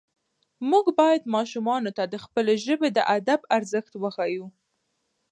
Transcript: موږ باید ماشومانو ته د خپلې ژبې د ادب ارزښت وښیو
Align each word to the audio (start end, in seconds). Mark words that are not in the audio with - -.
موږ 0.69 0.85
باید 0.99 1.31
ماشومانو 1.35 1.91
ته 1.97 2.03
د 2.13 2.15
خپلې 2.25 2.55
ژبې 2.65 2.89
د 2.93 2.99
ادب 3.17 3.39
ارزښت 3.57 3.93
وښیو 4.01 4.45